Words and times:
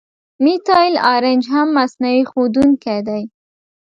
میتایل 0.43 0.95
آرنج 1.13 1.43
هم 1.53 1.67
مصنوعي 1.77 2.21
ښودونکی 2.31 2.99
دی. 3.07 3.23